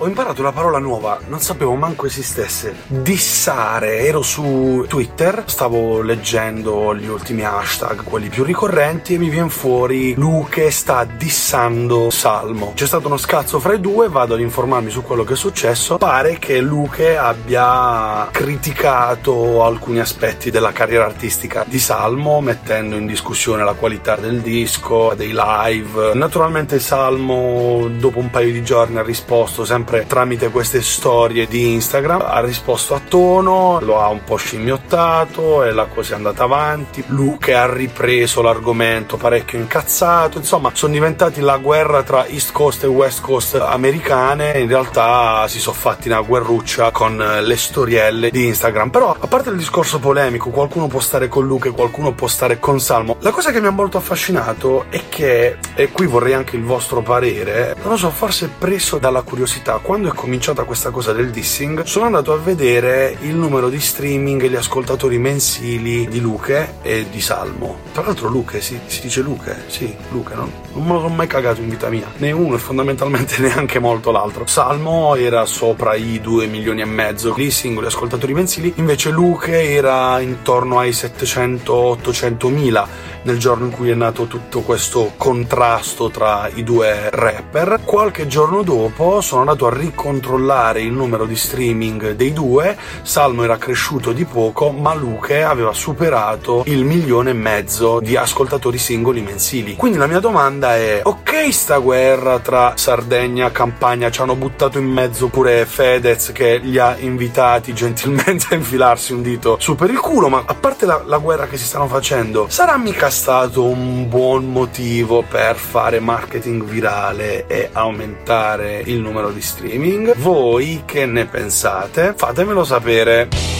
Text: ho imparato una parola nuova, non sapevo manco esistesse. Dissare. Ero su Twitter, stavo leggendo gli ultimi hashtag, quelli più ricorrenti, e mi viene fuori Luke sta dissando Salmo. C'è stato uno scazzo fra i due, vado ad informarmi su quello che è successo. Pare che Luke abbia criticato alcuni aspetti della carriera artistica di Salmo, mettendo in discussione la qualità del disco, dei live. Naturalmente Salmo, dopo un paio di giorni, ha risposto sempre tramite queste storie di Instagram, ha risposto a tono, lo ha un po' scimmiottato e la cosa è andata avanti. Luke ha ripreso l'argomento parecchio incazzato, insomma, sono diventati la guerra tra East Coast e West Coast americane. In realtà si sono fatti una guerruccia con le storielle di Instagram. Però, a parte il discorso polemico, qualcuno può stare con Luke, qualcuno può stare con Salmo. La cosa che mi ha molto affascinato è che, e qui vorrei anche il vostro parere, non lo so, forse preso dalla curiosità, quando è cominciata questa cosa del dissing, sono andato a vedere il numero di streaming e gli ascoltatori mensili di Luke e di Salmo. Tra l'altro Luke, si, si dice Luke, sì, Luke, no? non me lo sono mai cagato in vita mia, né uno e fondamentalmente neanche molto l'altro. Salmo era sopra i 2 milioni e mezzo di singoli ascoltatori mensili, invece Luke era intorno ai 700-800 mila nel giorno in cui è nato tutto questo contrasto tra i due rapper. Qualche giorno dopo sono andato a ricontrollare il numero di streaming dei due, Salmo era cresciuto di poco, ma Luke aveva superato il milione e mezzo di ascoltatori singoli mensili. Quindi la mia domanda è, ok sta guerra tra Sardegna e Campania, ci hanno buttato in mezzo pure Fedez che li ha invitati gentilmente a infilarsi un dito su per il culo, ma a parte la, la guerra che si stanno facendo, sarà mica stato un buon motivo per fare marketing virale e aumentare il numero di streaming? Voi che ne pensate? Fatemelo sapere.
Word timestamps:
ho 0.00 0.06
imparato 0.06 0.40
una 0.42 0.52
parola 0.52 0.78
nuova, 0.78 1.18
non 1.26 1.40
sapevo 1.40 1.74
manco 1.74 2.06
esistesse. 2.06 2.74
Dissare. 2.86 4.06
Ero 4.06 4.22
su 4.22 4.84
Twitter, 4.86 5.42
stavo 5.46 6.02
leggendo 6.02 6.94
gli 6.94 7.08
ultimi 7.08 7.44
hashtag, 7.44 8.04
quelli 8.04 8.28
più 8.28 8.44
ricorrenti, 8.44 9.14
e 9.14 9.18
mi 9.18 9.28
viene 9.28 9.48
fuori 9.48 10.14
Luke 10.14 10.70
sta 10.70 11.04
dissando 11.04 12.10
Salmo. 12.10 12.74
C'è 12.76 12.86
stato 12.86 13.08
uno 13.08 13.16
scazzo 13.16 13.58
fra 13.58 13.74
i 13.74 13.80
due, 13.80 14.08
vado 14.08 14.34
ad 14.34 14.40
informarmi 14.40 14.90
su 14.90 15.02
quello 15.02 15.24
che 15.24 15.32
è 15.32 15.36
successo. 15.36 15.96
Pare 15.96 16.38
che 16.38 16.60
Luke 16.60 17.16
abbia 17.16 18.28
criticato 18.30 19.64
alcuni 19.64 19.98
aspetti 19.98 20.52
della 20.52 20.70
carriera 20.70 21.06
artistica 21.06 21.64
di 21.66 21.80
Salmo, 21.80 22.40
mettendo 22.40 22.94
in 22.94 23.06
discussione 23.06 23.64
la 23.64 23.72
qualità 23.72 24.14
del 24.14 24.42
disco, 24.42 25.14
dei 25.16 25.32
live. 25.34 26.14
Naturalmente 26.14 26.78
Salmo, 26.78 27.88
dopo 27.98 28.20
un 28.20 28.30
paio 28.30 28.52
di 28.52 28.62
giorni, 28.62 28.98
ha 28.98 29.02
risposto 29.02 29.64
sempre 29.64 29.86
tramite 30.06 30.50
queste 30.50 30.82
storie 30.82 31.46
di 31.46 31.72
Instagram, 31.72 32.22
ha 32.26 32.40
risposto 32.40 32.94
a 32.94 33.00
tono, 33.06 33.78
lo 33.80 34.00
ha 34.00 34.08
un 34.08 34.22
po' 34.24 34.36
scimmiottato 34.36 35.64
e 35.64 35.72
la 35.72 35.86
cosa 35.86 36.12
è 36.12 36.16
andata 36.16 36.44
avanti. 36.44 37.02
Luke 37.08 37.54
ha 37.54 37.72
ripreso 37.72 38.42
l'argomento 38.42 39.16
parecchio 39.16 39.58
incazzato, 39.58 40.38
insomma, 40.38 40.70
sono 40.74 40.92
diventati 40.92 41.40
la 41.40 41.56
guerra 41.56 42.02
tra 42.02 42.26
East 42.26 42.52
Coast 42.52 42.84
e 42.84 42.86
West 42.86 43.20
Coast 43.20 43.54
americane. 43.54 44.58
In 44.58 44.68
realtà 44.68 45.46
si 45.48 45.58
sono 45.58 45.76
fatti 45.76 46.08
una 46.08 46.20
guerruccia 46.20 46.90
con 46.90 47.16
le 47.16 47.56
storielle 47.56 48.30
di 48.30 48.46
Instagram. 48.46 48.90
Però, 48.90 49.16
a 49.18 49.26
parte 49.26 49.50
il 49.50 49.56
discorso 49.56 49.98
polemico, 49.98 50.50
qualcuno 50.50 50.86
può 50.86 51.00
stare 51.00 51.28
con 51.28 51.46
Luke, 51.46 51.70
qualcuno 51.70 52.12
può 52.12 52.26
stare 52.26 52.58
con 52.58 52.80
Salmo. 52.80 53.16
La 53.20 53.30
cosa 53.30 53.50
che 53.50 53.60
mi 53.60 53.66
ha 53.66 53.70
molto 53.70 53.98
affascinato 53.98 54.86
è 54.90 55.02
che, 55.08 55.56
e 55.74 55.88
qui 55.90 56.06
vorrei 56.06 56.34
anche 56.34 56.56
il 56.56 56.64
vostro 56.64 57.02
parere, 57.02 57.74
non 57.82 57.92
lo 57.92 57.96
so, 57.96 58.10
forse 58.10 58.50
preso 58.58 58.98
dalla 58.98 59.22
curiosità, 59.22 59.77
quando 59.78 60.08
è 60.08 60.12
cominciata 60.12 60.64
questa 60.64 60.90
cosa 60.90 61.12
del 61.12 61.30
dissing, 61.30 61.82
sono 61.82 62.06
andato 62.06 62.32
a 62.32 62.36
vedere 62.36 63.16
il 63.22 63.34
numero 63.34 63.68
di 63.68 63.80
streaming 63.80 64.42
e 64.42 64.48
gli 64.48 64.56
ascoltatori 64.56 65.18
mensili 65.18 66.06
di 66.08 66.20
Luke 66.20 66.74
e 66.82 67.06
di 67.10 67.20
Salmo. 67.20 67.78
Tra 67.92 68.02
l'altro 68.02 68.28
Luke, 68.28 68.60
si, 68.60 68.78
si 68.86 69.00
dice 69.00 69.20
Luke, 69.20 69.64
sì, 69.66 69.94
Luke, 70.10 70.34
no? 70.34 70.50
non 70.72 70.84
me 70.84 70.92
lo 70.92 71.00
sono 71.00 71.14
mai 71.14 71.26
cagato 71.26 71.60
in 71.60 71.68
vita 71.68 71.88
mia, 71.88 72.06
né 72.16 72.30
uno 72.32 72.54
e 72.56 72.58
fondamentalmente 72.58 73.38
neanche 73.42 73.78
molto 73.78 74.10
l'altro. 74.10 74.46
Salmo 74.46 75.14
era 75.14 75.44
sopra 75.46 75.94
i 75.94 76.20
2 76.20 76.46
milioni 76.46 76.80
e 76.80 76.86
mezzo 76.86 77.32
di 77.34 77.50
singoli 77.50 77.86
ascoltatori 77.86 78.34
mensili, 78.34 78.72
invece 78.76 79.10
Luke 79.10 79.50
era 79.50 80.20
intorno 80.20 80.78
ai 80.78 80.90
700-800 80.90 82.48
mila 82.48 83.16
nel 83.28 83.38
giorno 83.38 83.66
in 83.66 83.70
cui 83.72 83.90
è 83.90 83.94
nato 83.94 84.24
tutto 84.24 84.62
questo 84.62 85.12
contrasto 85.18 86.08
tra 86.08 86.48
i 86.54 86.64
due 86.64 87.10
rapper. 87.10 87.80
Qualche 87.84 88.26
giorno 88.26 88.62
dopo 88.62 89.20
sono 89.20 89.42
andato 89.42 89.66
a 89.66 89.74
ricontrollare 89.74 90.80
il 90.80 90.92
numero 90.92 91.26
di 91.26 91.36
streaming 91.36 92.12
dei 92.12 92.32
due, 92.32 92.74
Salmo 93.02 93.44
era 93.44 93.58
cresciuto 93.58 94.12
di 94.12 94.24
poco, 94.24 94.70
ma 94.70 94.94
Luke 94.94 95.42
aveva 95.42 95.74
superato 95.74 96.62
il 96.66 96.84
milione 96.84 97.30
e 97.30 97.34
mezzo 97.34 98.00
di 98.00 98.16
ascoltatori 98.16 98.78
singoli 98.78 99.20
mensili. 99.20 99.76
Quindi 99.76 99.98
la 99.98 100.06
mia 100.06 100.20
domanda 100.20 100.74
è, 100.76 101.02
ok 101.38 101.52
sta 101.52 101.78
guerra 101.78 102.40
tra 102.40 102.72
Sardegna 102.76 103.46
e 103.46 103.52
Campania, 103.52 104.10
ci 104.10 104.20
hanno 104.20 104.34
buttato 104.34 104.78
in 104.78 104.86
mezzo 104.86 105.28
pure 105.28 105.64
Fedez 105.66 106.32
che 106.32 106.58
li 106.58 106.78
ha 106.78 106.96
invitati 106.98 107.72
gentilmente 107.72 108.48
a 108.50 108.54
infilarsi 108.56 109.12
un 109.12 109.22
dito 109.22 109.56
su 109.60 109.76
per 109.76 109.90
il 109.90 110.00
culo, 110.00 110.28
ma 110.28 110.42
a 110.44 110.54
parte 110.54 110.84
la, 110.84 111.02
la 111.06 111.18
guerra 111.18 111.46
che 111.46 111.56
si 111.56 111.64
stanno 111.64 111.86
facendo, 111.86 112.46
sarà 112.48 112.76
mica 112.76 113.08
stato 113.08 113.64
un 113.64 114.08
buon 114.08 114.50
motivo 114.50 115.22
per 115.22 115.54
fare 115.54 116.00
marketing 116.00 116.64
virale 116.64 117.46
e 117.46 117.70
aumentare 117.72 118.82
il 118.84 118.98
numero 118.98 119.30
di 119.30 119.40
streaming? 119.40 120.16
Voi 120.16 120.82
che 120.84 121.06
ne 121.06 121.26
pensate? 121.26 122.14
Fatemelo 122.16 122.64
sapere. 122.64 123.57